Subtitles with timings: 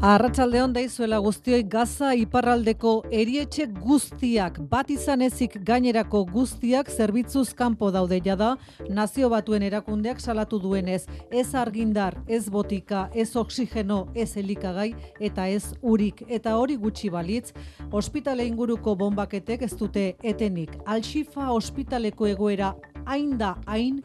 [0.00, 4.60] Arratsalde hon daizuela guztioi Gaza iparraldeko erietxe guztiak.
[4.70, 8.52] Bat izan ezik gainerako guztiak zerbitzuz kanpo daude jada.
[8.94, 11.00] Nazio batuen erakundeak salatu duenez.
[11.32, 16.22] Ez argindar, ez botika, ez oksigeno, ez elikagai eta ez urik.
[16.28, 17.50] Eta hori gutxi balitz
[17.90, 20.78] ospitale inguruko bombaketek ez dute etenik.
[20.86, 22.70] Alxifa ospitaleko egoera
[23.08, 24.02] hain da hain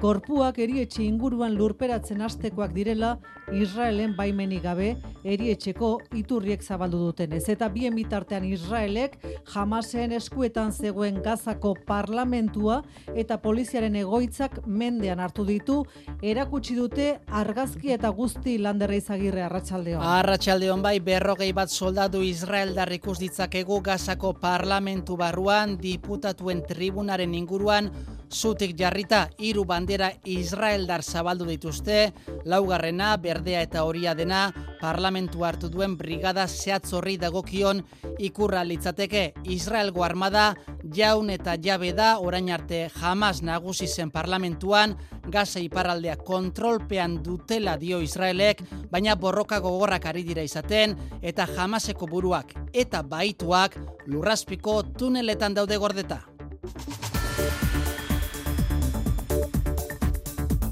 [0.00, 3.16] gorpuak erietxe inguruan lurperatzen hastekoak direla
[3.52, 4.88] Israelen baimenik gabe
[5.24, 7.44] erietxeko iturriek zabaldu dutenez.
[7.52, 9.18] Eta bien bitartean Israelek
[9.52, 12.80] jamasen eskuetan zegoen gazako parlamentua
[13.14, 15.78] eta poliziaren egoitzak mendean hartu ditu,
[16.22, 20.02] erakutsi dute argazki eta guzti landerra izagirre arratsaldeon.
[20.02, 27.90] Arratsaldeon bai berrogei bat soldadu Israel ikus ditzakegu gazako parlamentu barruan diputatuen tribunaren inguruan
[28.32, 32.12] zutik jarrita hiru bandera Israeldar zabaldu dituzte,
[32.44, 37.82] laugarrena, berdea eta horia dena, parlamentu hartu duen brigada zehatzorri dagokion
[38.18, 40.54] ikurra litzateke Israelgo armada
[40.94, 47.98] jaun eta jabe da orain arte jamaz nagusi zen parlamentuan Gaza iparraldea kontrolpean dutela dio
[48.00, 53.74] Israelek, baina borroka gogorrak ari dira izaten eta jamaseko buruak eta baituak
[54.06, 56.22] lurraspiko tuneletan daude gordeta.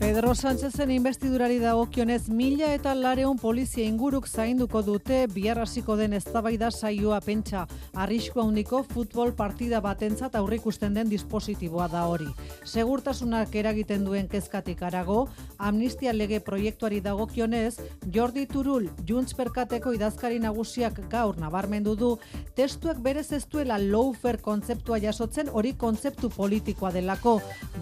[0.04, 6.68] Pedro Sánchezen investidurari dagokionez mila eta lareun polizia inguruk zainduko dute bihar hasiko den eztabaida
[6.70, 7.62] saioa pentsa
[8.02, 12.28] arrisku handiko futbol partida batentzat aurrikusten den dispositiboa da hori.
[12.68, 17.80] Segurtasunak eragiten duen kezkatik arago, amnistia lege proiektuari dagokionez,
[18.12, 22.12] Jordi Turul, Junts Perkateko idazkari nagusiak gaur nabarmendu du,
[22.54, 27.38] testuak berez ez duela lawfare kontzeptua jasotzen hori kontzeptu politikoa delako,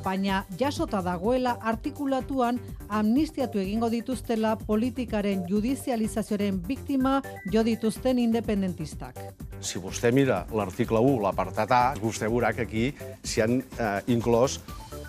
[0.07, 7.23] baina jasota dagoela artikulu artikulatuan amnistiatu egingo dituztela politikaren judizializazioaren biktima
[7.53, 9.17] jo dituzten independentistak.
[9.61, 12.93] Si vostè mira l'article 1, l'apartat A, vostè veurà que aquí
[13.25, 14.61] s'hi han eh, inclòs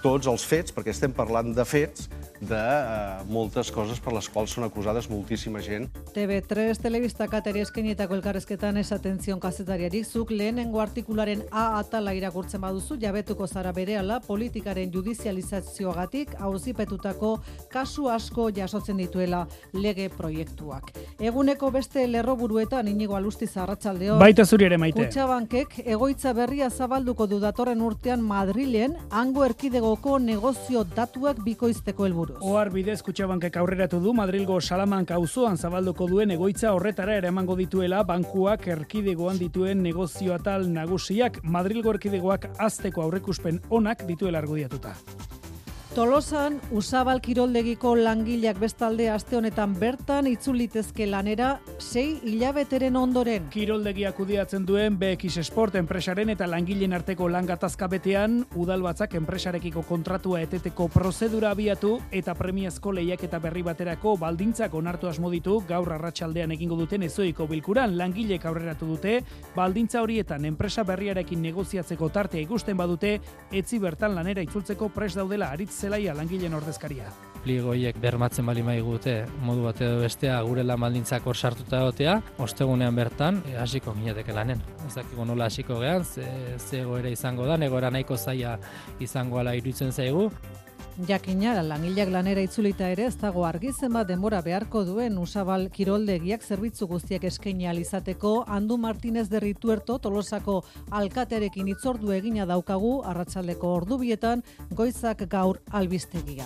[0.03, 2.07] tots els fets, perquè estem parlant de fets
[2.47, 5.87] de uh, moltes coses per les quals són acusades moltíssima gent.
[6.15, 12.97] TV3 telebista kateri eskenietako elkarrezketan esaten zion kazetariari zuk lehenengo artikularen A atala irakurtzen baduzu
[13.01, 17.33] jabetuko zara berehala politikaren judizializazioagatik auzipetutako
[17.71, 20.91] kasu asko jasotzen dituela lege proiektuak.
[21.19, 24.19] Eguneko beste lerroburuetan inigo alusti zarratzaldeo.
[24.19, 24.99] Baita zuri ere maite.
[24.99, 32.49] Kutxabankek egoitza berria zabalduko du datorren urtean Madrilen hango erkidegoko negozio datuak bikoizteko helburu buruz.
[32.49, 38.03] Ohar bidez Kutxabankek aurreratu du Madrilgo Salamanca auzoan zabalduko duen egoitza horretara ere emango dituela
[38.03, 44.95] bankuak erkidegoan dituen negozio atal nagusiak Madrilgo erkidegoak azteko aurrekuspen onak dituela argudiatuta.
[45.93, 53.45] Tolosan, Usabal Kiroldegiko langileak bestalde aste honetan bertan itzulitezke lanera sei hilabeteren ondoren.
[53.53, 60.87] Kiroldegiak kudiatzen duen BX Sport enpresaren eta langileen arteko langatazka betean, udalbatzak enpresarekiko kontratua eteteko
[60.95, 66.79] prozedura abiatu eta premiazko lehiak eta berri baterako baldintzak onartu asmo ditu gaur arratsaldean egingo
[66.81, 69.19] duten ezoiko bilkuran langilek aurreratu dute,
[69.53, 73.19] baldintza horietan enpresa berriarekin negoziatzeko tartea ikusten badute,
[73.51, 77.09] etzi bertan lanera itzultzeko pres daudela aritz zelaia langileen ordezkaria.
[77.43, 82.95] Pligoiek bermatzen bali maigute modu bat edo bestea gure lan baldintzak hor sartuta egotea, ostegunean
[82.95, 84.63] bertan e, hasiko gineteke lanen.
[84.87, 86.27] Ez dakigu nola hasiko gehan, ze,
[86.57, 88.55] ze ere izango da, negora nahiko zaia
[89.03, 90.29] izango ala iruditzen zaigu.
[91.01, 96.85] Jakina, langileak lanera itzulita ere ez dago argi zenbat denbora beharko duen Usabal Kiroldegiak zerbitzu
[96.87, 105.27] guztiak eskaini izateko Andu Martinez de Rituerto Tolosako alkaterekin itzordu egina daukagu arratsaldeko ordubietan goizak
[105.27, 106.45] gaur albistegia.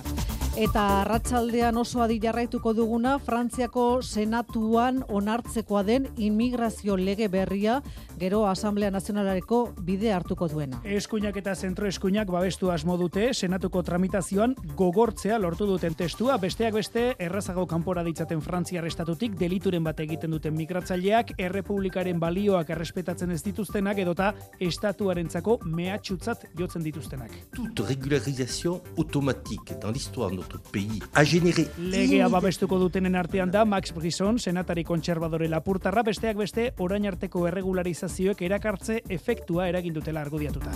[0.58, 7.76] Eta arratsaldean oso adi jarraituko duguna Frantziako Senatuan onartzekoa den inmigrazio lege berria
[8.18, 10.80] gero Asamblea Nazionalareko bide hartuko duena.
[10.82, 17.06] Eskuinak eta zentro eskuinak babestu asmo dute Senatuko tramitazioan gogortzea lortu duten testua besteak beste
[17.20, 24.02] errazago kanpora ditzaten Frantziar estatutik delituren bat egiten duten migratzaileak errepublikaren balioak errespetatzen ez dituztenak
[24.08, 27.38] edota estatuarentzako mehatxutzat jotzen dituztenak.
[27.54, 33.94] Toute régularisation automatique dans l'histoire notre pays a généré Legea babestuko dutenen artean da Max
[33.94, 40.72] Brisson, senatari kontserbadore lapurtarra, besteak beste orain arteko erregularizazioek erakartze efektua eragin dutela argudiatuta.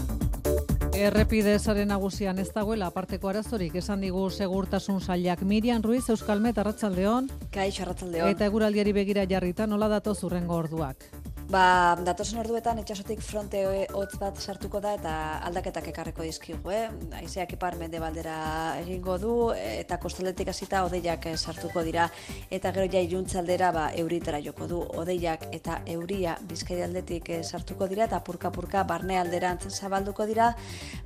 [0.91, 3.75] Errepide zaren nagusian ez dagoela aparteko arazorik.
[3.79, 9.87] Esan digu segurtasun sailak Mirian Ruiz Euskalmet Arratsaldeon Kaixo Arratsaldeon eta eguraldiari begira jarrita nola
[9.87, 11.20] dato zurrengo orduak
[11.51, 13.59] Ba, datozen orduetan itxasotik fronte
[13.97, 15.13] hotz bat sartuko da eta
[15.49, 16.85] aldaketak ekarreko dizkigu, eh?
[17.17, 18.35] Aizeak ipar mende baldera
[18.79, 22.05] egingo du eta kostaldetik hasita odeiak sartuko dira
[22.49, 24.79] eta gero ja iluntzaldera ba euritara joko du.
[25.01, 30.53] Odeiak eta euria bizkaialdetik sartuko dira eta purka-purka barne alderantz zabalduko dira,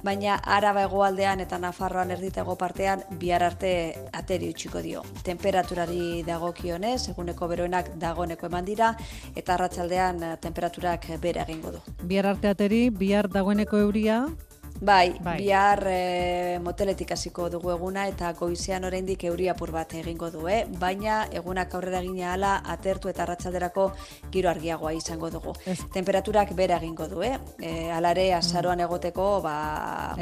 [0.03, 3.73] baina araba hegoaldean eta Nafarroan erditego partean bihar arte
[4.13, 5.01] ateri utziko dio.
[5.23, 8.93] Temperaturari dagokionez, eguneko beroenak dagoneko eman dira
[9.33, 11.79] eta arratsaldean temperaturak bere egingo du.
[12.03, 14.25] Bihar arteateri, bihar dagoeneko euria,
[14.81, 20.27] Bai, bai, bihar e, moteletik hasiko dugu eguna eta goizean oraindik euri apur bat egingo
[20.33, 20.65] du, eh?
[20.81, 23.87] baina egunak aurrera gina hala atertu eta arratsalderako
[24.33, 25.55] giro argiagoa izango dugu.
[25.95, 27.37] Temperaturak bera egingo du, eh?
[27.59, 28.89] E, alare azaroan mm.
[28.89, 29.55] egoteko ba,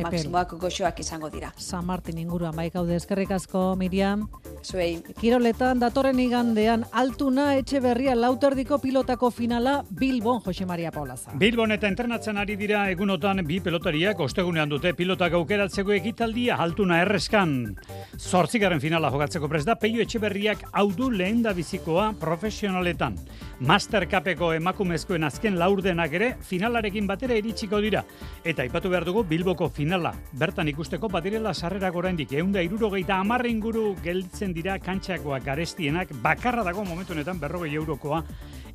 [0.06, 1.50] maksimoak goxoak izango dira.
[1.58, 4.28] San Martin inguruan, bai gaude, eskerrik asko, Miriam.
[4.64, 5.02] Zuei.
[5.20, 11.34] Kiroletan, datorren igandean, altuna etxe berria lauterdiko pilotako finala Bilbon, Jose Maria Paulaza.
[11.40, 16.98] Bilbon eta entrenatzen ari dira egunotan bi pelotariak oste ostegunean dute pilotak aukeratzeko egitaldia altuna
[17.00, 17.76] erreskan.
[18.18, 23.16] Zortzigaren finala jokatzeko prez da, peio etxeberriak audu lehen da bizikoa profesionaletan.
[23.64, 28.04] Master Cupeko emakumezkoen azken laurdenak ere finalarekin batera iritsiko dira.
[28.44, 30.12] Eta ipatu behar dugu Bilboko finala.
[30.34, 36.86] Bertan ikusteko badirela sarrera goraindik eunda irurogeita amarre inguru gelditzen dira kantxakoak garestienak bakarra dago
[36.86, 38.24] momentu honetan berrogei eurokoa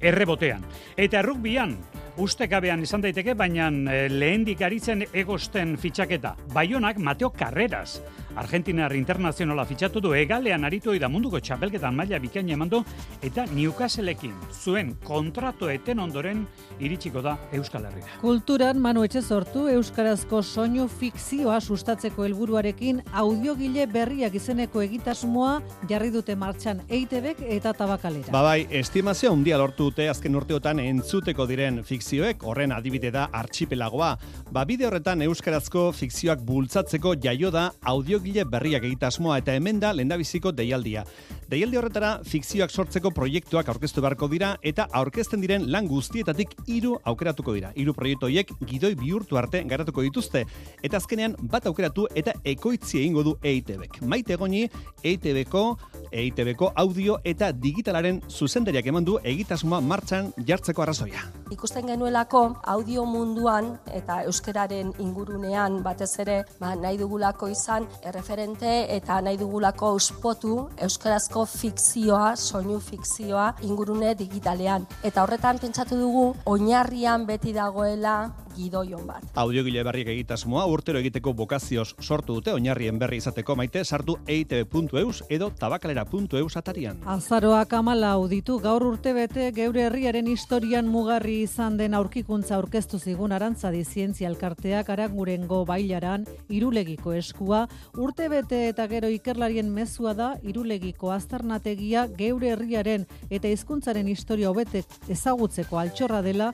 [0.00, 0.62] errebotean.
[0.96, 1.74] Eta errukbian,
[2.18, 6.36] ustekabean izan daiteke, baina eh, lehendik aritzen egosten fitxaketa.
[6.54, 8.00] Baionak Mateo Carreras,
[8.38, 12.84] Argentinar Internazionala fitxatu du egalean aritu da munduko txapelketan maila bikain emandu
[13.22, 16.44] eta Newcastleekin zuen kontrato eten ondoren
[16.78, 18.06] iritsiko da Euskal Herria.
[18.20, 25.58] Kulturan Manu Etxe sortu Euskarazko soinu fikzioa sustatzeko helburuarekin audiogile berriak izeneko egitasmoa
[25.90, 28.30] jarri dute martxan EITBek eta Tabakalera.
[28.30, 34.14] Ba bai, estimazio handia lortu dute azken urteotan entzuteko diren fikzioek horren adibide da archipelagoa.
[34.54, 39.92] Ba bide horretan Euskarazko fikzioak bultzatzeko jaio da audiogile egile berriak egitasmoa eta hemen da
[39.96, 41.04] lendabiziko deialdia.
[41.48, 47.54] Deialdi horretara fikzioak sortzeko proiektuak aurkeztu beharko dira eta aurkezten diren lan guztietatik hiru aukeratuko
[47.56, 47.72] dira.
[47.74, 50.44] Hiru proiektu horiek gidoi bihurtu arte garatuko dituzte
[50.82, 54.02] eta azkenean bat aukeratu eta ekoitzi egingo du EITBek.
[54.02, 54.66] Maite egoni
[55.02, 55.64] EITBko
[56.12, 61.24] EITBko audio eta digitalaren zuzenderiak eman du egitasmoa martxan jartzeko arrazoia.
[61.52, 69.20] Ikusten genuelako audio munduan eta euskararen ingurunean batez ere ba, nahi dugulako izan erreferente eta
[69.24, 70.56] nahi dugulako uspotu
[70.88, 74.86] euskarazko fikzioa, soinu fikzioa ingurune digitalean.
[75.04, 78.18] Eta horretan pentsatu dugu oinarrian beti dagoela
[78.58, 79.24] gidoion bat.
[79.38, 85.50] Audiogile berriek egitasmoa urtero egiteko bokazioz sortu dute oinarrien berri izateko maite sartu eitb.eus edo
[85.60, 87.00] tabakalera.eus atarian.
[87.06, 93.32] Azaroak amala auditu gaur urte bete geure herriaren historian mugarri izan den aurkikuntza aurkeztu zigun
[93.36, 97.66] arantzadi zientzia elkarteak arangurengo bailaran irulegiko eskua
[97.98, 105.10] urte bete eta gero ikerlarien mezua da irulegiko aztarnategia geure herriaren eta hizkuntzaren historia hobetek
[105.10, 106.52] ezagutzeko altxorra dela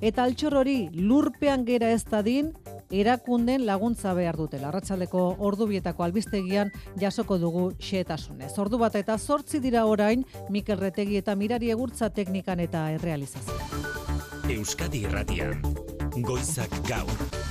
[0.00, 2.52] eta altxor hori lurpean gera ez dadin,
[2.90, 4.58] erakunden laguntza behar dute.
[4.60, 8.52] Larratxaldeko ordubietako albistegian jasoko dugu xeetasunez.
[8.58, 13.82] Ordu bat eta zortzi dira orain, Mikel Retegi eta Mirari Egurtza teknikan eta errealizazioa.
[14.54, 15.62] Euskadi Irratian,
[16.20, 17.43] Goizak Gaur.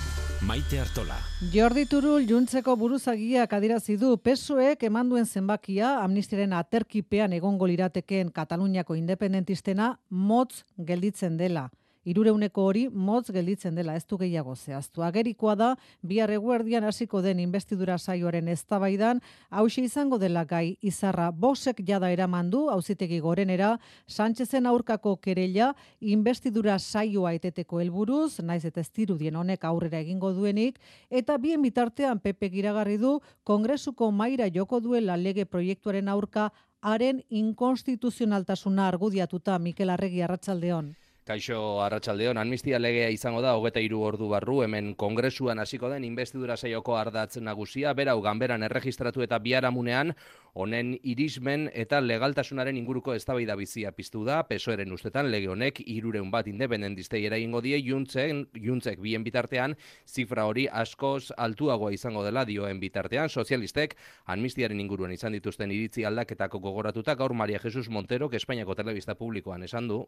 [0.48, 1.16] Maite Artola.
[1.54, 9.94] Jordi Turul juntzeko buruzagiak adirazi du pesoek emanduen zenbakia amnistiren aterkipean egongo lirateken Kataluniako independentistena
[10.10, 11.70] motz gelditzen dela
[12.04, 15.04] irureuneko hori motz gelditzen dela ez du gehiago zehaztu.
[15.04, 15.70] Agerikoa da,
[16.02, 22.50] bihar eguerdian hasiko den investidura saioaren eztabaidan hause izango dela gai izarra bosek jada eraman
[22.50, 30.00] du auzitegi gorenera, Sánchezen aurkako kerella investidura saioa eteteko helburuz, naiz eta estirudien honek aurrera
[30.00, 30.80] egingo duenik,
[31.10, 36.52] eta bien bitartean Pepe giragarri du, kongresuko maira joko duela lege proiektuaren aurka
[36.84, 40.94] haren inkonstituzionaltasuna argudiatuta Mikel Arregi Arratsaldeon.
[41.24, 46.58] Kaixo Arratsaldeon, amnistia legea izango da hogeta hiru ordu barru hemen kongresuan hasiko den investidura
[46.58, 50.12] saioko ardatz nagusia, berau ganberan erregistratu eta biharamunean
[50.60, 56.52] honen irismen eta legaltasunaren inguruko eztabaida bizia piztu da, pesoeren ustetan lege honek irureun bat
[56.52, 63.32] independentistei eragingo die juntzen, juntzek bien bitartean, zifra hori askoz altuagoa izango dela dioen bitartean,
[63.32, 69.64] sozialistek amnistiaren inguruan izan dituzten iritzi aldaketako gogoratuta gaur Maria Jesus Montero, Espainiako Telebista Publikoan
[69.64, 70.04] esan du,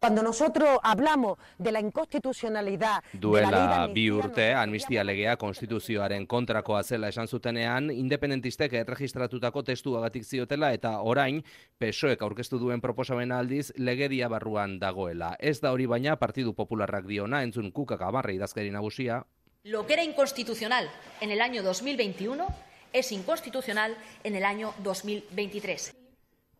[0.00, 7.28] Cuando nosotros hablamos de la inconstitucionalidad Duela bi urte, amnistia legea konstituzioaren kontrakoa zela esan
[7.28, 11.42] zutenean, independentistek erregistratutako testuagatik ziotela eta orain,
[11.76, 15.34] pesoek aurkeztu duen proposamena aldiz, legedia barruan dagoela.
[15.38, 19.26] Ez da hori baina, Partidu Popularrak diona, entzun kukak abarra idazkari nagusia.
[19.64, 20.88] Lo que era inconstitucional
[21.20, 22.46] en el año 2021
[22.94, 25.99] es inconstitucional en el año 2023.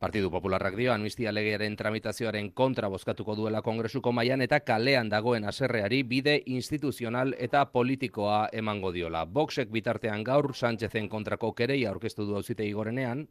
[0.00, 5.98] Partidu Popularrak dio amnistia legearen tramitazioaren kontra bozkatuko duela kongresuko mailan eta kalean dagoen aserreari
[6.12, 9.26] bide instituzional eta politikoa emango diola.
[9.26, 13.26] Voxek bitartean gaur Sánchezen kontrako kereia aurkeztu du auzite igorenean.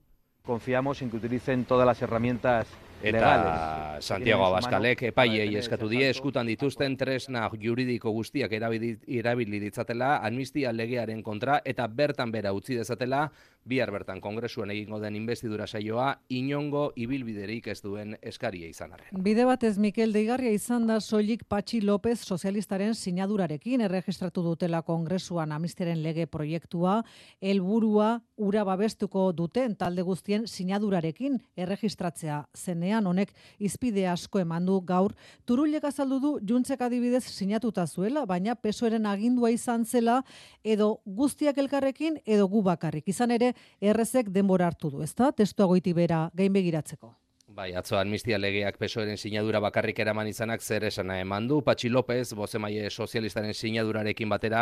[0.46, 2.68] Confiamos en que utilicen todas las herramientas
[3.02, 11.24] Eta Santiago Abaskalek epaiei eskatu die eskutan dituzten tresna juridiko guztiak erabili ditzatela amnistia legearen
[11.24, 13.30] kontra eta bertan bera utzi dezatela
[13.70, 19.24] bihar bertan kongresuan egingo den investidura saioa inongo ibilbiderik ez duen eskaria izan arren.
[19.24, 26.02] Bide batez Mikel Deigarria izan da soilik Patxi López sozialistaren sinadurarekin erregistratu dutela kongresuan amnistiaren
[26.04, 27.04] lege proiektua.
[27.40, 34.80] Helburua ura babestuko duten talde guztien sinadurarekin erregistratzea zen zenean honek izpide asko eman du
[34.82, 35.14] gaur.
[35.46, 40.24] Turullek azaldu du Juntzek adibidez sinatuta zuela baina pesoeren agindua izan zela
[40.64, 43.08] edo guztiak elkarrekin edo gu bakarrik.
[43.08, 45.32] Izan ere errezek denbora hartu du ezta?
[45.32, 47.16] Testua goiti bera gain begiratzeko
[47.60, 51.58] Bai, atzo amnistia legeak pesoeren sinadura bakarrik eraman izanak zer esana eman du.
[51.68, 54.62] Patxi López, bozemaile sozialistaren sinadurarekin batera,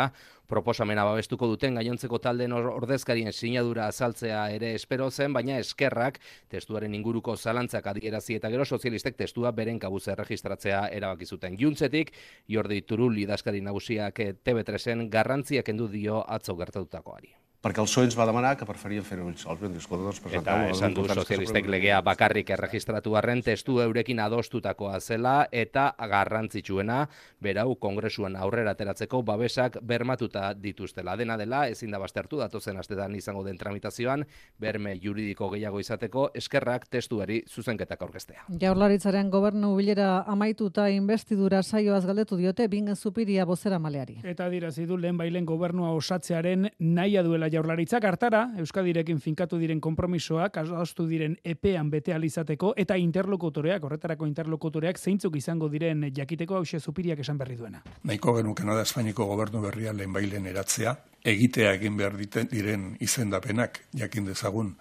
[0.50, 6.18] proposamena babestuko duten gainontzeko talden ordezkarien sinadura azaltzea ere espero zen, baina eskerrak
[6.50, 11.54] testuaren inguruko zalantzak adierazi eta gero sozialistek testua beren kabuz erregistratzea erabaki zuten.
[11.60, 12.16] Juntzetik,
[12.50, 18.26] Jordi Turul idazkari nagusiak TV3en garrantziak endu dio atzo gertatutakoari perquè el PSOE ens va
[18.28, 19.58] demanar que preferien fer-ho ells sols.
[19.60, 20.54] Vam dir, escolta, doncs presenteu...
[20.62, 27.00] Eta esan du sozialistek legea bakarrik erregistratu arren, testu eurekin adostutakoa zela eta garrantzitsuena,
[27.42, 31.16] berau kongresuan aurrera ateratzeko babesak bermatuta dituztela.
[31.18, 34.22] Dena dela, ezin da bastertu datozen astetan izango den tramitazioan,
[34.58, 38.46] berme juridiko gehiago izateko, eskerrak testuari zuzenketak aurkeztea.
[38.62, 44.20] Jaurlaritzaren gobernu bilera amaituta investidura saioaz galdetu diote, bingen zupiria bozera maleari.
[44.22, 50.56] Eta dira zidu lehen bailen gobernua osatzearen naia duela jaurlaritzak hartara, Euskadirekin finkatu diren konpromisoak,
[50.62, 57.20] adostu diren epean bete alizateko, eta interlokutoreak, horretarako interlokutoreak, zeintzuk izango diren jakiteko hause zupiriak
[57.24, 57.82] esan berri duena.
[58.04, 62.16] Naiko genuke da Espainiko gobernu berria lehen bailen eratzea, egitea egin behar
[62.50, 64.74] diren izendapenak, jakin dezagun,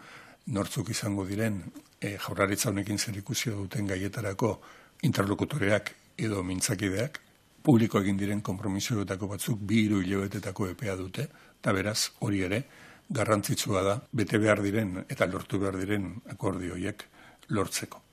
[0.47, 1.63] nortzuk izango diren,
[2.01, 4.61] e, jaurlaritza honekin zer duten gaietarako
[5.03, 7.19] interlokutoreak edo mintzakideak,
[7.63, 11.27] publiko egin diren konpromisoetako batzuk bi hiru hilabetetako epea dute,
[11.59, 12.63] eta beraz hori ere
[13.09, 17.07] garrantzitsua da bete behar diren eta lortu behar diren akordioiek
[17.49, 18.03] lortzeko.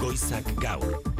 [0.00, 1.11] Goizak gaur.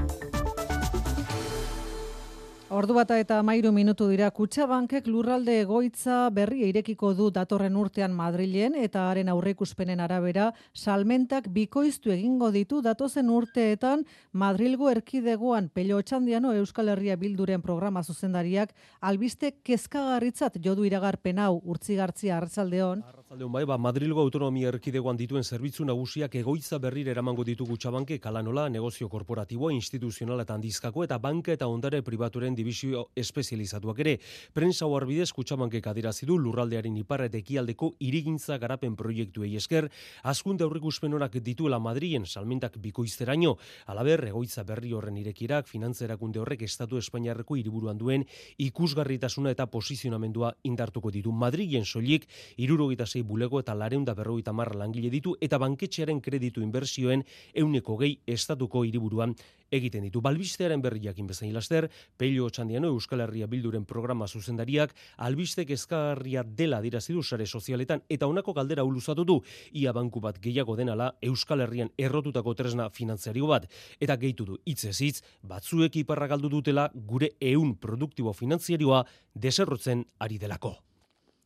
[2.73, 8.79] Ordu bata eta mairu minutu dira Kutxabankek lurralde egoitza berri irekiko du datorren urtean Madrilen
[8.81, 16.89] eta haren aurreikuspenen arabera salmentak bikoiztu egingo ditu datozen urteetan Madrilgo erkidegoan Pello Otxandiano Euskal
[16.95, 23.05] Herria Bilduren programa zuzendariak albiste kezkagarritzat jodu iragarpen hau urtzigartzia hartzaldeon.
[23.05, 28.71] Arratsaldeon bai, ba, Madrilgo autonomia erkidegoan dituen zerbitzu nagusiak egoitza berrire eramango ditu Kutxabanke kalanola
[28.71, 34.17] negozio korporatiboa, instituzionala eta handizkako eta banka eta ondare pribaturen dibizio espezializatuak ere.
[34.55, 39.89] Prensa hoarbidez kutsamankek adirazi du lurraldearen iparra eta ekialdeko irigintza garapen proiektuei esker,
[40.23, 46.99] askunde aurrikuspen horak dituela Madrien salmentak bikoizteraino, alaber egoitza berri horren irekirak, finantzerakunde horrek Estatu
[47.01, 48.27] Espainiarreko hiriburuan duen
[48.63, 51.33] ikusgarritasuna eta posizionamendua indartuko ditu.
[51.33, 52.29] Madrien soilik,
[52.63, 58.19] irurogeita zei bulego eta lareunda berrogeita marra langile ditu eta banketxearen kreditu inbersioen euneko gehi
[58.27, 59.35] Estatuko hiriburuan
[59.73, 60.21] egiten ditu.
[60.23, 67.23] Balbistearen berriakin bezain laster, Pello Txandiano Euskal Herria Bilduren programa zuzendariak albistek ezkarria dela dirazidu
[67.23, 69.41] sare sozialetan eta honako galdera uluzatu du
[69.73, 73.69] ia banku bat gehiago denala Euskal Herrian errotutako tresna finantziario bat
[74.01, 80.39] eta gehitu du hitzez hitz batzuek iparra galdu dutela gure ehun produktibo finantziarioa deserrotzen ari
[80.39, 80.77] delako.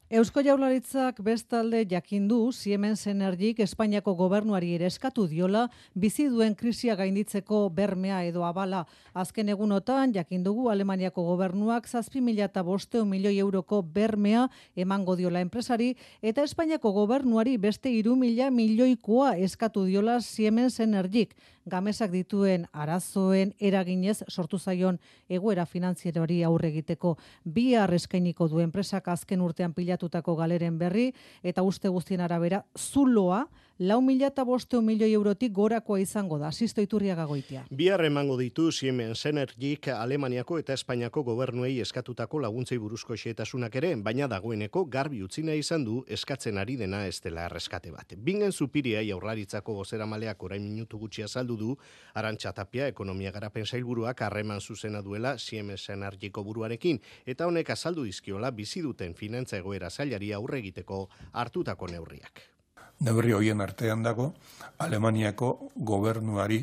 [0.06, 5.64] Eusko Jaurlaritzak bestalde jakindu Siemens Energik Espainiako gobernuari ere eskatu diola
[5.98, 8.84] bizi duen krisia gainditzeko bermea edo abala.
[9.14, 14.46] Azken egunotan jakindugu Alemaniako gobernuak 7500 milioi euroko bermea
[14.76, 21.34] emango diola enpresari eta Espainiako gobernuari beste 3000 milioikoa eskatu diola Siemens Energik
[21.66, 27.16] gamesak dituen arazoen eraginez sortu zaion egoera finantzieroari aurre egiteko.
[27.44, 33.46] Bi eskainiko du enpresak azken urtean pilatutako galeren berri eta uste guztien arabera zuloa
[33.78, 37.64] lau mila eta boste milioi eurotik gorakoa izango da, asisto iturriaga goitia.
[37.70, 44.28] Bihar emango ditu Siemens Energik Alemaniako eta Espainiako gobernuei eskatutako laguntzei buruzko xeetasunak ere, baina
[44.32, 48.16] dagoeneko garbi utzina izan du eskatzen ari dena ez dela erreskate bat.
[48.16, 51.76] Bingen zupiria jaurlaritzako gozera maleak orain minutu gutxi azaldu du,
[52.14, 58.80] arantxatapia ekonomia garapen sailburuak harreman zuzena duela Siemens Energiko buruarekin, eta honek azaldu dizkiola bizi
[58.80, 62.55] duten finantza egoera zailari aurre egiteko hartutako neurriak.
[63.00, 64.32] Neurri hoien artean dago,
[64.78, 66.62] Alemaniako gobernuari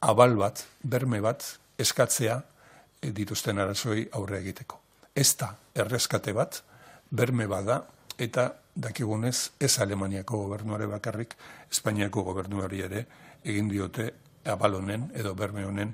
[0.00, 1.44] abal bat, berme bat,
[1.78, 2.36] eskatzea
[3.02, 4.80] eh, dituzten arazoi aurre egiteko.
[5.14, 6.62] Ez da erreskate bat,
[7.10, 7.82] berme bada,
[8.18, 11.36] eta dakigunez ez Alemaniako gobernuare bakarrik,
[11.70, 13.04] Espainiako gobernuari ere
[13.44, 14.10] egin diote
[14.46, 15.92] abal honen edo berme honen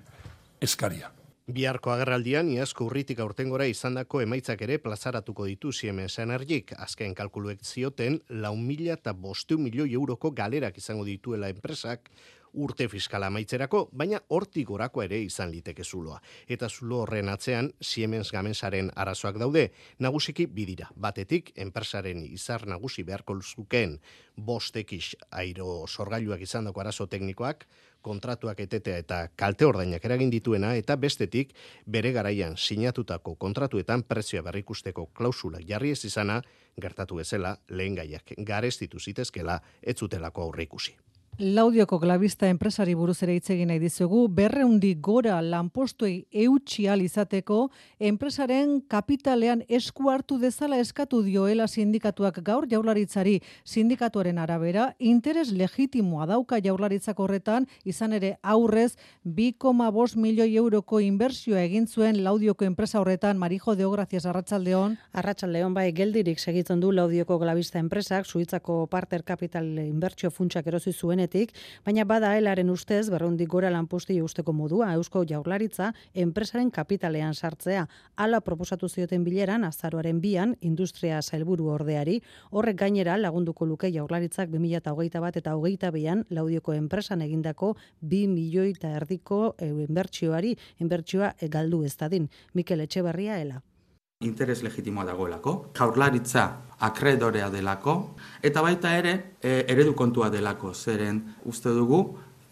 [0.61, 1.11] eskaria.
[1.51, 6.71] Biharko agerraldian, iazko urritik aurtengora izandako emaitzak ere plazaratuko ditu Siemens Energik.
[6.79, 12.13] Azken kalkuluek zioten, lau mila eta bostu milioi euroko galerak izango dituela enpresak,
[12.53, 16.21] urte fiskala amaitzerako, baina hortik gorako ere izan liteke zuloa.
[16.49, 20.91] Eta zulo horren atzean Siemens Gamensaren arazoak daude, nagusiki bidira.
[20.97, 23.99] Batetik, enpresaren izar nagusi beharko luzukeen
[24.37, 27.67] bostekix airo sorgailuak izan dako arazo teknikoak,
[28.03, 31.55] kontratuak etetea eta kalte ordainak eragin dituena eta bestetik
[31.87, 36.41] bere garaian sinatutako kontratuetan prezioa berrikusteko klausulak jarri ez izana
[36.81, 40.97] gertatu ezela lehen gaiak garestitu zitezkela ez zutelako aurreikusi.
[41.39, 48.83] Laudioko glabista enpresari buruz ere hitz egin nahi dizugu, berreundi gora lanpostuei eutxi izateko, enpresaren
[48.83, 57.19] kapitalean esku hartu dezala eskatu dioela sindikatuak gaur jaularitzari sindikatuaren arabera, interes legitimoa dauka jaularitzak
[57.19, 63.91] horretan, izan ere aurrez 2,5 milioi euroko inbersioa egin zuen laudioko enpresa horretan, Marijo Deo,
[63.91, 64.99] gracias, Arratxaldeon.
[65.15, 71.22] Arratxaldeon, bai, geldirik segitzen du laudioko glabista enpresak, suitzako parter kapital inbertsio funtsak erosi zuen
[71.23, 71.53] zuenetik,
[71.85, 77.89] baina bada helaren ustez berrundik gora lanposti usteko modua Eusko Jaurlaritza enpresaren kapitalean sartzea.
[78.17, 85.21] Hala proposatu zioten bileran azaroaren bian industria sailburu ordeari, horrek gainera lagunduko luke Jaurlaritzak 2021
[85.21, 91.97] bat eta 22an laudioko enpresan egindako 2 milioi eta erdiko eh, inbertsioari inbertsioa galdu ez
[91.97, 92.29] dadin.
[92.55, 93.63] Mikel Etxeberria ela
[94.23, 96.49] interes legitimoa dagoelako, jaurlaritza
[96.83, 97.97] akredorea delako,
[98.43, 102.03] eta baita ere e, eredu kontua delako, zeren uste dugu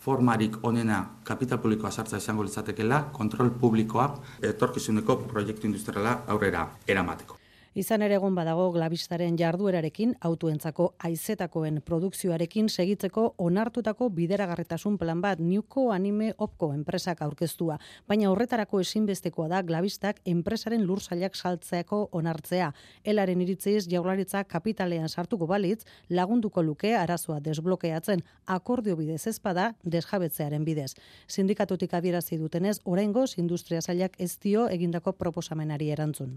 [0.00, 4.08] formarik onena kapital publikoa sartza izango litzatekela, kontrol publikoa
[4.52, 7.39] etorkizuneko proiektu industriala aurrera eramateko.
[7.80, 15.86] Izan ere egon badago glabistaren jarduerarekin autoentzako aizetakoen produkzioarekin segitzeko onartutako bideragarretasun plan bat Newco
[15.94, 17.78] Anime Opko enpresak aurkeztua,
[18.10, 22.68] baina horretarako ezinbestekoa da glabistak enpresaren lursailak saltzeako onartzea.
[23.14, 28.20] Elaren iritziz jaurlaritza kapitalean sartuko balitz lagunduko luke arazoa desblokeatzen
[28.60, 30.90] akordio bidez ezpada desjabetzearen bidez.
[31.28, 36.36] Sindikatutik adierazi dutenez, oraingoz industria zailak ez dio egindako proposamenari erantzun.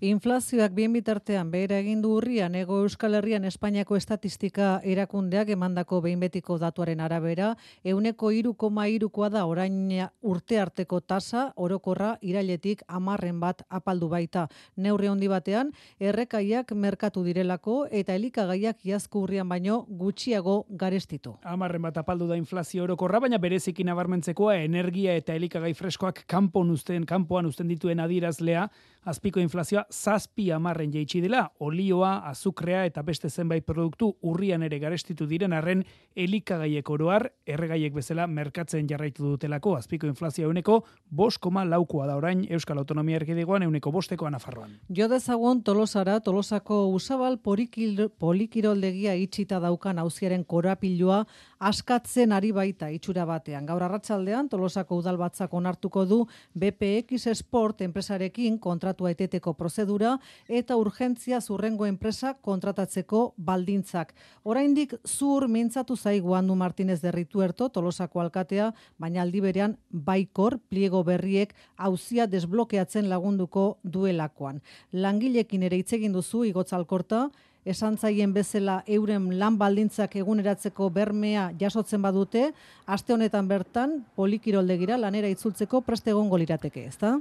[0.00, 6.18] Inflazioak bien bitartean behera egin du urrian ego Euskal Herrian Espainiako estatistika erakundeak emandako behin
[6.18, 7.52] betiko datuaren arabera,
[7.84, 14.48] euneko iruko irukoa da orain urte arteko tasa orokorra irailetik amarren bat apaldu baita.
[14.76, 21.36] Neurri handi batean, errekaiak merkatu direlako eta elikagaiak iazko urrian baino gutxiago garestitu.
[21.44, 27.06] Amarren bat apaldu da inflazio orokorra, baina berezikin abarmentzekoa energia eta elikagai freskoak kanpon usten,
[27.06, 28.68] kanpoan usten dituen adierazlea,
[29.04, 35.26] azpiko inflazioa zazpi amarren jaitsi dela, olioa, azukrea eta beste zenbait produktu urrian ere garestitu
[35.26, 35.84] diren arren
[36.16, 42.44] elikagaiek oroar, erregaiek bezala merkatzen jarraitu dutelako, azpiko inflazioa euneko, bos koma laukoa da orain
[42.50, 44.78] Euskal Autonomia Erkidegoan euneko bosteko anafarroan.
[44.88, 51.24] Jo dezagun tolosara, tolosako usabal polikiroldegia itxita daukan hauziaren korapilua
[51.64, 53.66] askatzen ari baita itxura batean.
[53.66, 56.22] Gaur arratsaldean tolosako udalbatzak onartuko du
[56.54, 64.12] BPX Sport enpresarekin kontra kontratua eteteko prozedura eta urgentzia zurrengo enpresa kontratatzeko baldintzak.
[64.44, 71.54] Oraindik zur mintzatu zaigu handu Martinez derrituerto tolosako alkatea, baina aldi berean baikor pliego berriek
[71.76, 74.60] hauzia desblokeatzen lagunduko duelakoan.
[74.92, 77.30] Langilekin ere hitz egin duzu igotzalkorta,
[77.64, 82.50] esan zaien bezala euren lan baldintzak eguneratzeko bermea jasotzen badute,
[82.86, 87.18] aste honetan bertan polikiroldegira lanera itzultzeko preste egongo lirateke, ezta?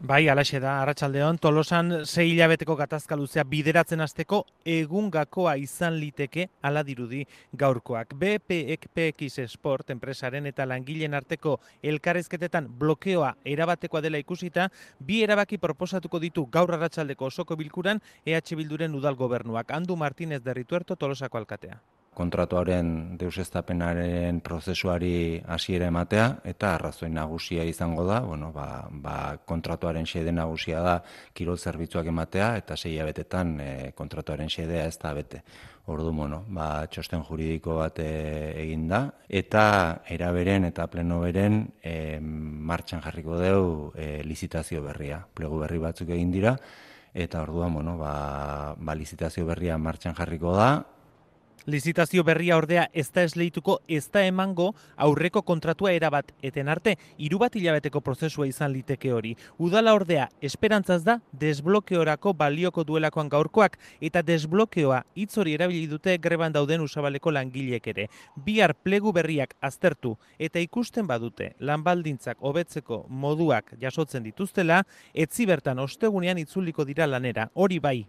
[0.00, 6.46] Bai, alaxe da, Arratsaldeon tolosan zei hilabeteko gatazka luzea bideratzen hasteko egun gakoa izan liteke
[6.64, 7.20] ala dirudi
[7.52, 8.14] gaurkoak.
[8.22, 11.58] BPX Sport enpresaren eta langileen arteko
[11.92, 14.70] elkarrezketetan blokeoa erabatekoa dela ikusita,
[15.04, 19.68] bi erabaki proposatuko ditu gaur arratsaldeko osoko bilkuran EH Bilduren udal gobernuak.
[19.70, 21.76] Andu Martinez derrituerto tolosako alkatea
[22.20, 29.16] kontratuaren deusestapenaren prozesuari hasiera ematea eta arrazoi nagusia izango da, bueno, ba, ba,
[29.48, 30.98] kontratuaren xede nagusia da
[31.36, 35.42] kirol zerbitzuak ematea eta sei abetetan e, kontratuaren xedea ez da bete.
[35.90, 38.10] Ordu mono, ba, txosten juridiko bat e,
[38.66, 39.00] egin da
[39.40, 39.64] eta
[40.12, 43.64] eraberen eta pleno beren e, martxan jarriko deu
[43.96, 45.24] e, lizitazio berria.
[45.34, 46.56] Plegu berri batzuk egin dira
[47.14, 50.72] eta orduan, bueno, ba, ba lizitazio berria martxan jarriko da,
[51.70, 57.38] Lizitazio berria ordea ez da esleituko ez da emango aurreko kontratua erabat eten arte, hiru
[57.38, 59.36] bat hilabeteko prozesua izan liteke hori.
[59.58, 66.52] Udala ordea esperantzaz da desblokeorako balioko duelakoan gaurkoak eta desblokeoa hitz hori erabili dute greban
[66.52, 68.08] dauden usabaleko langilek ere.
[68.34, 74.82] Bihar plegu berriak aztertu eta ikusten badute lanbaldintzak hobetzeko moduak jasotzen dituztela,
[75.14, 77.46] etzi bertan ostegunean itzuliko dira lanera.
[77.54, 78.00] Hori bai,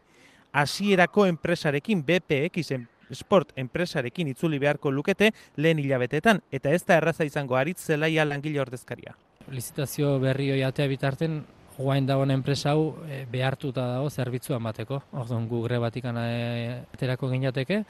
[0.52, 2.74] hasierako enpresarekin BPX
[3.14, 8.62] sport enpresarekin itzuli beharko lukete lehen hilabetetan eta ez da erraza izango aritz zelaia langile
[8.62, 9.16] ordezkaria.
[9.52, 11.42] Lizitazio berri hori atea bitarten
[11.82, 15.02] guain dagoen enpresa hau e, behartuta dago zerbitzua emateko.
[15.18, 17.82] Orduan gu grebatik e, aterako ginateke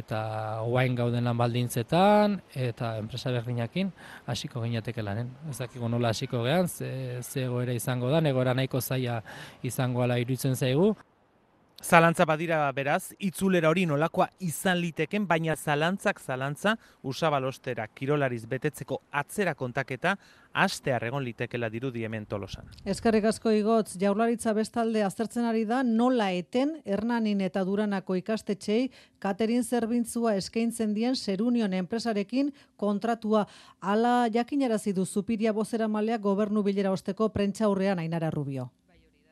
[0.00, 0.20] eta
[0.66, 3.92] guain gauden lan baldintzetan eta enpresa berdinakin
[4.26, 5.30] hasiko ginateke lanen.
[5.50, 9.22] Ez dakiko nola hasiko gehan, ze, ze izango da, negora nahiko zaia
[9.62, 10.94] izango ala iruditzen zaigu.
[11.86, 16.72] Zalantza badira beraz, itzulera hori nolakoa izan liteken, baina zalantzak zalantza
[17.06, 20.16] usabalostera kirolariz betetzeko atzera kontaketa
[20.64, 22.66] aste egon litekela dirudi hemen tolosan.
[22.84, 28.90] Eskarrik asko igotz, jaurlaritza bestalde aztertzen ari da nola eten Hernanin eta Duranako ikastetxei
[29.22, 33.44] katerin zerbintzua eskaintzen dien Serunion enpresarekin kontratua
[33.80, 38.72] ala jakinarazi du Zupiria bozera maleak gobernu bilera osteko prentxaurrean Ainara Rubio.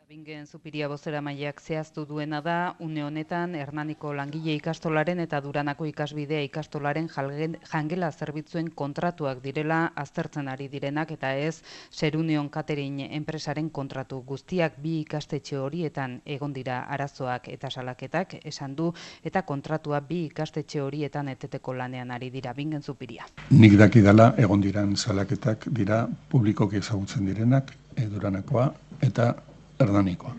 [0.04, 6.42] Bingen Zupiria bozera maiak zehaztu duena da, une honetan Hernaniko langile ikastolaren eta Duranako ikasbidea
[6.44, 14.76] ikastolaren jangela zerbitzuen kontratuak direla aztertzen ari direnak eta ez Serunion Katerin enpresaren kontratu guztiak
[14.82, 21.32] bi ikastetxe horietan egon dira arazoak eta salaketak esan du eta kontratua bi ikastetxe horietan
[21.32, 23.24] eteteko lanean ari dira Bingen Zupiria.
[23.50, 28.68] Nik daki dela egon diran salaketak dira publikoki ezagutzen direnak, eduranakoa,
[29.00, 29.32] eta
[29.80, 30.34] erdanikoa.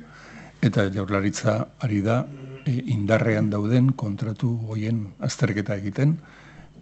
[0.62, 2.24] Eta jaurlaritza ari da
[2.66, 6.18] e, indarrean dauden kontratu hoien azterketa egiten,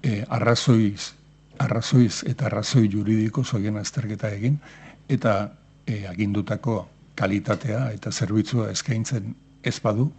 [0.03, 1.13] e, arrazoiz,
[1.59, 4.59] arrazoiz eta arrazoi juridiko zoien azterketa egin,
[5.09, 5.35] eta
[5.85, 10.11] e, agindutako kalitatea eta zerbitzua eskaintzen ez badu,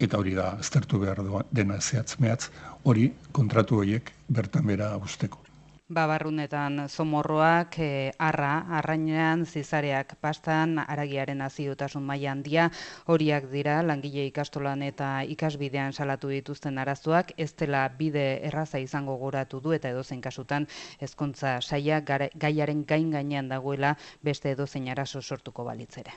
[0.00, 1.20] eta hori da aztertu behar
[1.52, 2.48] dena zehatz mehatz,
[2.84, 5.50] hori kontratu horiek bertan bera usteko
[5.90, 12.68] babarrunetan zomorroak, e, arra, arrainean, zizareak pastan, aragiaren aziotasun maila handia,
[13.06, 19.60] horiak dira langile ikastolan eta ikasbidean salatu dituzten arazoak, ez dela bide erraza izango goratu
[19.60, 20.68] du eta edozein kasutan
[21.00, 26.14] ezkontza saia gaiaren gain gainean dagoela beste edozein arazo sortuko balitzere.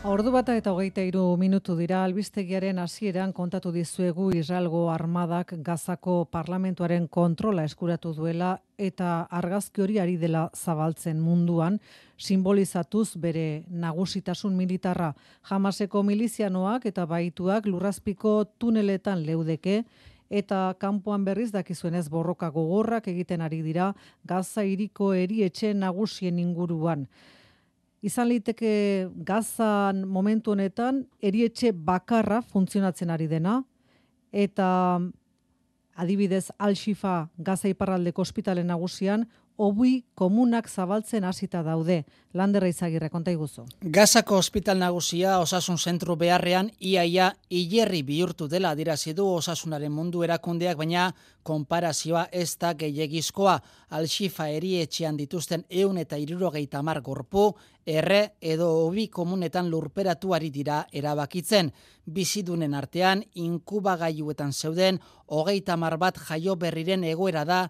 [0.00, 7.04] Ordu bata eta hogeita iru minutu dira albistegiaren hasieran kontatu dizuegu Israelgo armadak gazako parlamentuaren
[7.06, 11.76] kontrola eskuratu duela eta argazki hori ari dela zabaltzen munduan
[12.16, 15.10] simbolizatuz bere nagusitasun militarra.
[15.50, 19.82] Jamaseko milizianoak eta baituak lurrazpiko tuneletan leudeke
[20.30, 23.92] eta kanpoan berriz dakizuenez borroka gogorrak egiten ari dira
[24.24, 27.04] gaza iriko erietxe nagusien inguruan
[28.02, 33.60] izan liteke gazan momentu honetan erietxe bakarra funtzionatzen ari dena
[34.32, 35.00] eta
[36.00, 39.26] adibidez Al-Shifa Gaza iparraldeko ospitale nagusian
[39.60, 42.04] obui komunak zabaltzen hasita daude.
[42.32, 43.64] Landerra izagirre, konta iguzu.
[43.82, 50.78] Gazako hospital nagusia osasun zentru beharrean iaia hilerri bihurtu dela dirazi du osasunaren mundu erakundeak,
[50.78, 51.10] baina
[51.42, 53.58] konparazioa ez da gehiagizkoa.
[53.98, 57.50] Al-Shifa erietxean dituzten eun eta irurogeita mar gorpu,
[57.84, 61.72] erre edo hobi komunetan lurperatuari dira erabakitzen.
[62.10, 64.98] Bizidunen artean, inkubagailuetan zeuden,
[65.30, 67.60] hogeita mar bat jaio berriren egoera da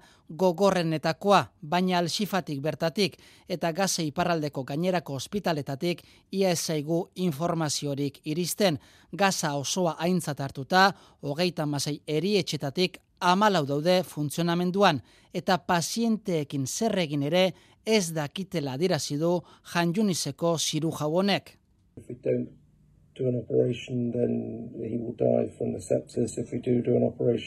[0.43, 6.01] gogorrenetakoa, baina alxifatik bertatik eta gaze iparraldeko gainerako ospitaletatik
[6.33, 8.79] ia ezaigu informaziorik iristen.
[9.13, 15.03] Gaza osoa aintzat hartuta, hogeita masei erietxetatik amalau daude funtzionamenduan
[15.35, 17.51] eta pazienteekin zerregin ere
[17.85, 19.41] ez dakitela dirazidu
[19.75, 21.59] janjuniseko ziru jauonek.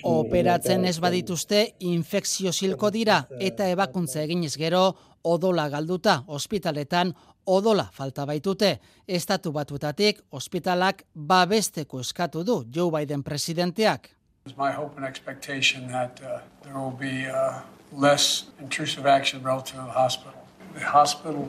[0.03, 4.83] Operatzen die ez badituzte infekzio silko dira eta ebakuntza eginez gero
[5.23, 7.13] odola galduta ospitaletan
[7.45, 8.79] odola falta baitute.
[9.07, 14.09] Estatu batutatik ospitalak babesteko eskatu du Joe Biden presidenteak.
[14.45, 19.79] It's my hope and expectation that uh, there will be uh, less intrusive action relative
[19.79, 20.33] to the hospital.
[20.73, 21.47] The hospital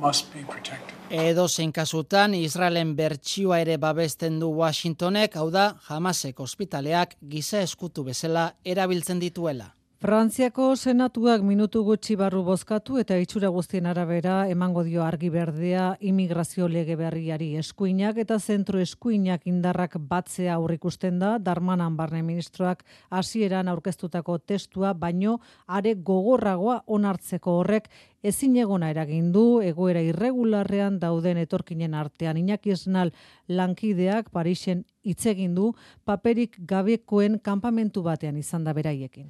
[0.00, 0.96] must be protected.
[1.10, 8.04] Edo zein kasutan Israelen bertsioa ere babesten du Washingtonek, hau da Hamasek ospitaleak giza eskutu
[8.06, 9.74] bezala erabiltzen dituela.
[10.00, 16.68] Frantziako senatuak minutu gutxi barru bozkatu eta itxura guztien arabera emango dio argi berdea imigrazio
[16.72, 21.34] lege berriari eskuinak eta zentro eskuinak indarrak batzea aurrikusten da.
[21.36, 25.34] Darmanan barne ministroak hasieran aurkeztutako testua baino
[25.66, 27.90] are gogorragoa onartzeko horrek
[28.22, 29.60] ezin egona eragin du.
[29.60, 33.12] Egoera irregularrean dauden etorkinen artean Iñaki Esnal
[33.48, 35.74] lankideak Parisen hitz egin du.
[36.06, 39.28] Paperik gabekoen kanpamentu batean izan da beraiekin.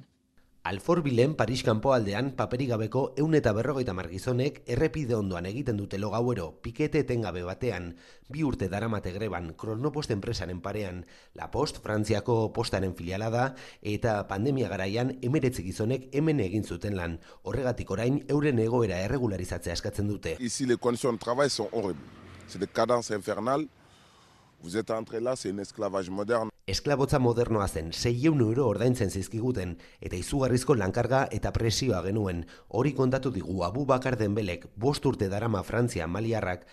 [0.63, 6.51] Alforbilen Paris kanpoaldean paperik gabeko eun eta berrogeita margizonek errepide ondoan egiten dute lo gauero
[6.61, 7.95] pikete etengabe batean,
[8.29, 11.01] bi urte daramate greban kronopost enpresaren parean,
[11.33, 13.47] la post Frantziako postaren filiala da
[13.81, 20.13] eta pandemia garaian emeretzi gizonek hemen egin zuten lan, horregatik orain euren egoera erregularizatzea eskatzen
[20.13, 20.37] dute.
[20.39, 22.05] Ici, les conditions de travail sont horribles.
[22.47, 23.65] C'est des cadences infernales.
[24.63, 26.51] Vous êtes entré là, c'est un esclavage moderne.
[26.69, 32.43] Esklabotza modernoa zen, 600 euro ordaintzen zizkiguten, eta izugarrizko lankarga eta presioa genuen.
[32.69, 36.67] Hori kontatu digu Abu Bakar Denbelek, bost urte darama Frantzia maliarrak.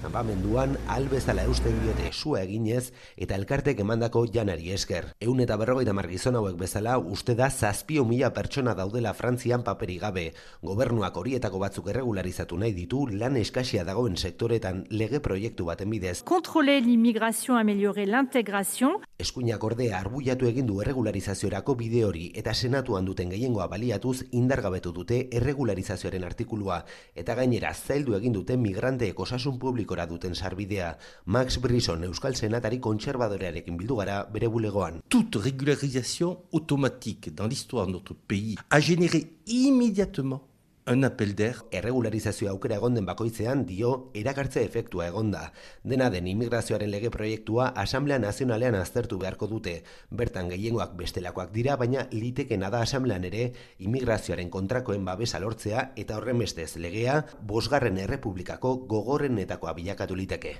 [0.00, 5.10] Campamenduan albezala eusten diote sua eginez eta elkartek emandako janari esker.
[5.20, 10.26] Eun eta berrogeita margizon hauek bezala uste da zazpio mila pertsona daudela Frantzian paperi gabe.
[10.64, 16.22] Gobernuak horietako batzuk erregularizatu nahi ditu lan eskasia dagoen sektoretan lege proiektu baten bidez.
[16.24, 19.00] Contrôler l'immigration, améliorer l'intégration.
[19.20, 25.20] Eskuinak ordea arbuiatu egin du erregularizaziorako bide hori eta senatuan duten gehiengoa baliatuz indargabetu dute
[25.36, 26.80] erregularizazioaren artikulua
[27.14, 30.96] eta gainera zaildu egin dute migranteek osasun publikora duten sarbidea.
[31.26, 35.02] Max Brisson Euskal Senatari kontserbadorearekin bildu gara bere bulegoan.
[35.08, 40.49] Toute régularisation automatique dans l'histoire de notre pays a généré immédiatement
[40.86, 41.64] un appel d'air.
[41.70, 45.52] Erregularizazio aukera egonden bakoitzean dio erakartze efektua egonda.
[45.84, 49.82] Dena den immigrazioaren lege proiektua Asamblea Nazionalean aztertu beharko dute.
[50.10, 56.38] Bertan gehiengoak bestelakoak dira, baina litekena da Asamblean ere immigrazioaren kontrakoen babesa lortzea eta horren
[56.38, 60.58] bestez legea bosgarren errepublikako gogorrenetakoa bilakatu liteke.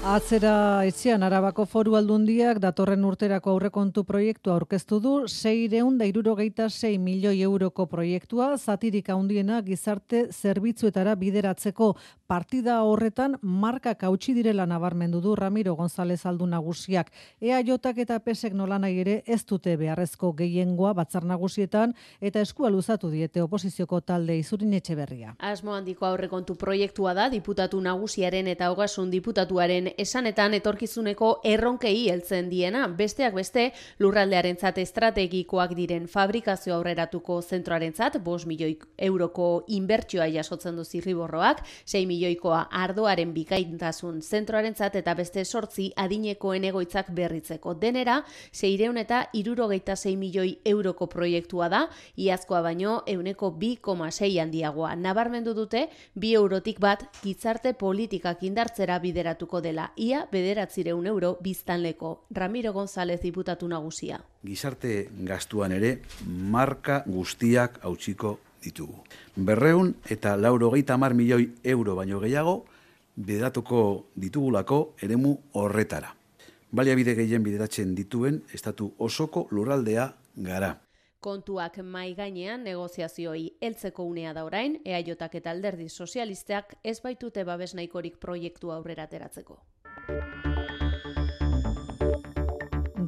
[0.00, 8.54] Atzera etxean Arabako Foru Aldundiak datorren urterako aurrekontu proiektua aurkeztu du 666 milioi euroko proiektua
[8.56, 11.90] zatirik handiena gizarte zerbitzuetara bideratzeko
[12.26, 17.10] partida horretan marka kautsi direla nabarmendu du Ramiro González Aldu nagusiak.
[17.42, 23.42] EAJak eta PSek nolanai ere ez dute beharrezko gehiengoa batzar nagusietan eta eskua luzatu diete
[23.42, 25.34] oposizioko talde izurin etxeberria.
[25.38, 32.86] Asmo handiko aurrekontu proiektua da diputatu nagusiaren eta hogasun diputatuaren esanetan etorkizuneko erronkei heltzen diena,
[32.88, 41.62] besteak beste lurraldearentzat estrategikoak diren fabrikazio aurreratuko zentroarentzat 5 milioi euroko inbertsioa jasotzen du zirriborroak,
[41.84, 47.74] 6 milioikoa ardoaren bikaintasun zentroarentzat eta beste sortzi adinekoen egoitzak berritzeko.
[47.80, 48.20] Denera,
[48.52, 51.84] 600 eta 66 milioi euroko proiektua da,
[52.16, 54.94] iazkoa baino euneko 2,6 handiagoa.
[54.96, 62.24] Nabarmendu dute, bi eurotik bat gizarte politikak indartzera bideratuko dela ia bederatzireun euro biztanleko.
[62.30, 64.20] Ramiro González diputatu nagusia.
[64.46, 69.02] Gizarte gastuan ere, marka guztiak hautsiko ditugu.
[69.36, 72.64] Berreun eta lauro mar milioi euro baino gehiago,
[73.16, 76.14] bideratuko ditugulako eremu horretara.
[76.72, 80.78] Baliabide gehien bideratzen dituen, estatu osoko lurraldea gara.
[81.20, 87.74] Kontuak mai gainean negoziazioi heltzeko unea da orain, eaiotak eta alderdi sozialistak ez baitute babes
[87.76, 89.60] nahikorik proiektu aurrera ateratzeko.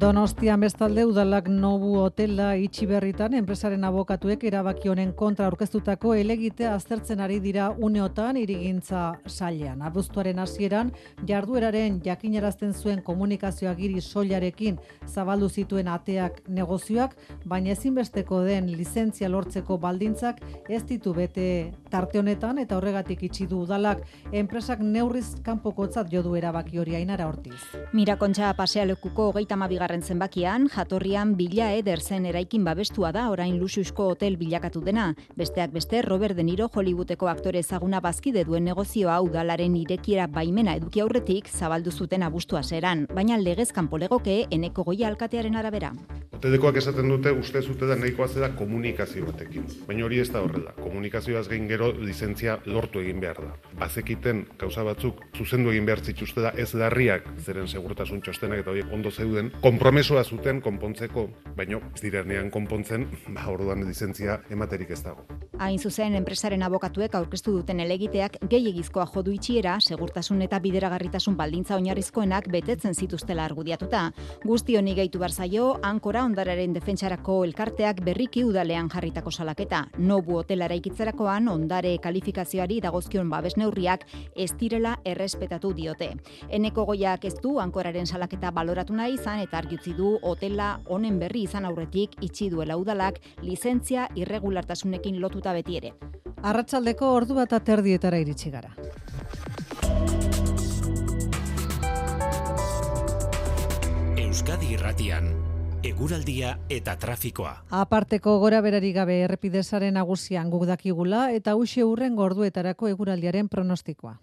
[0.03, 7.21] Donostian bestalde udalak Nobu Hotela itxi berritan enpresaren abokatuek erabaki honen kontra aurkeztutako elegite aztertzen
[7.23, 9.79] ari dira uneotan irigintza sailean.
[9.87, 10.91] Abuztuaren hasieran
[11.29, 19.79] jardueraren jakinarazten zuen komunikazio agiri soilarekin zabaldu zituen ateak negozioak, baina ezinbesteko den lizentzia lortzeko
[19.87, 21.47] baldintzak ez ditu bete
[21.89, 27.31] tarte honetan eta horregatik itxi du udalak enpresak neurriz kanpokotzat jo du erabaki hori ainara
[27.31, 27.61] hortiz.
[27.93, 34.37] Mirakontxa pasealekuko 32 bigarren zenbakian, jatorrian bila eder zen eraikin babestua da orain lusuzko hotel
[34.37, 35.13] bilakatu dena.
[35.37, 41.01] Besteak beste, Robert De Niro Hollywoodeko aktore ezaguna bazkide duen negozioa udalaren irekiera baimena eduki
[41.01, 45.93] aurretik zabaldu zuten abustua zeran, baina legez kanpolegoke eneko goia alkatearen arabera.
[46.33, 49.67] Hoteldekoak esaten dute uste zute da nahikoa zera komunikazio batekin.
[49.87, 50.73] Baina hori ez da horrela.
[50.81, 53.53] Komunikazioaz gain gero lizentzia lortu egin behar da.
[53.79, 58.91] Bazekiten gauza batzuk zuzendu egin behar zituzte da ez larriak zeren segurtasun txostenak eta horiek
[58.91, 61.25] ondo zeuden konpon konpromesoa zuten konpontzeko,
[61.57, 63.03] baino ez direnean konpontzen,
[63.35, 65.25] ba orduan lizentzia ematerik ez dago.
[65.59, 72.47] Hain zuzen enpresaren abokatuek aurkeztu duten elegiteak gehiegizkoa jodu itxiera, segurtasun eta bideragarritasun baldintza oinarrizkoenak
[72.53, 74.05] betetzen zituztela argudiatuta.
[74.45, 79.83] Guzti honi gehitu barzaio, ankora ondararen defentsarako elkarteak berriki udalean jarritako salaketa.
[79.97, 86.13] Nobu hotelara ikitzerakoan ondare kalifikazioari dagozkion babes neurriak ez direla errespetatu diote.
[86.49, 91.47] Eneko goiak ez du ankoraren salaketa baloratu nahi izan eta argitzi du hotela honen berri
[91.47, 95.93] izan aurretik itxi duela udalak lizentzia irregulartasunekin lotuta beti ere.
[96.43, 98.69] Arratsaldeko ordu bat aterdietara iritsi gara.
[104.17, 105.31] Euskadi Irratian
[105.83, 107.55] eguraldia eta trafikoa.
[107.71, 114.19] Aparteko gora berari gabe errepidezaren nagusian guk dakigula eta uxe urren gorduetarako eguraldiaren pronostikoa.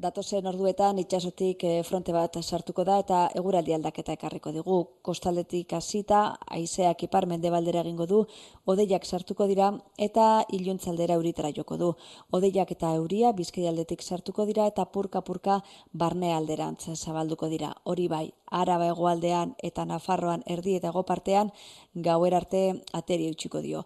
[0.00, 4.76] Datozen orduetan itxasotik eh, fronte bat sartuko da eta eguraldi aldaketa ekarriko digu.
[5.04, 6.20] Kostaldetik hasita
[6.56, 8.20] haizeak ipar mendebaldera egingo du,
[8.64, 9.66] odeiak sartuko dira
[10.06, 11.90] eta iluntzaldera euritara joko du.
[12.38, 15.58] Odeiak eta euria bizkaialdetik sartuko dira eta purka-purka
[15.92, 17.74] barne alderantz zabalduko dira.
[17.84, 18.24] Hori bai,
[18.62, 21.52] araba egoaldean eta nafarroan erdi eta partean
[21.94, 23.84] gauer arte ateri utxiko dio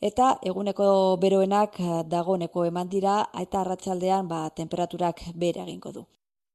[0.00, 6.04] eta eguneko beroenak eh, dagoneko eman dira eta arratsaldean ba temperaturak bere egingo du.